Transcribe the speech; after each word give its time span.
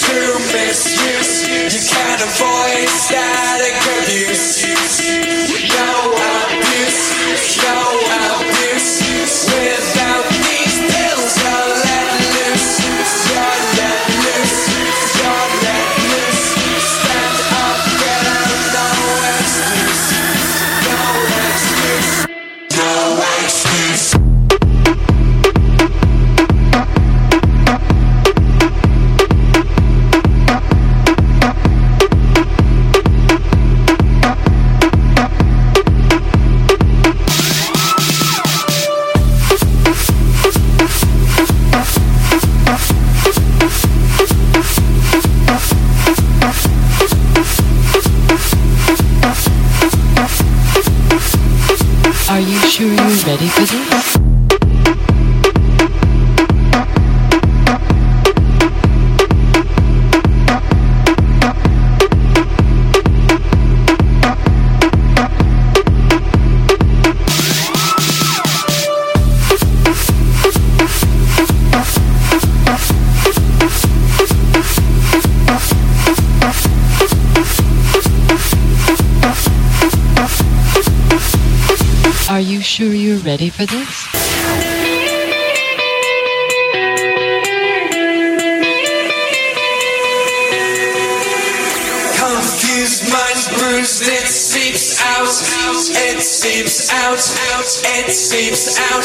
to 0.00 0.38
misuse. 0.52 1.46
You 1.74 1.80
can't 1.88 2.22
avoid 2.22 2.88
static. 2.88 3.91
you 52.82 52.96
ready 52.96 53.46
for 53.46 53.60
this? 53.60 54.31
Are 82.32 82.40
you 82.40 82.62
sure 82.62 82.94
you're 82.94 83.18
ready 83.18 83.50
for 83.50 83.66
this? 83.66 84.08
bruised, 93.58 94.08
it 94.08 94.26
seeps 94.26 94.98
out, 95.02 95.28
it 95.28 96.22
seeps 96.22 96.90
out, 96.90 97.20
it 97.20 98.10
seeps 98.10 98.80
out, 98.80 99.04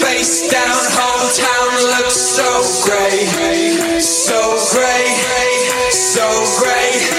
face 0.00 0.48
down, 0.48 0.78
hometown 0.94 1.98
looks 1.98 2.14
so 2.14 2.62
grey, 2.86 3.26
so 3.98 4.56
grey, 4.70 5.90
so 5.90 6.28
grey. 6.60 7.11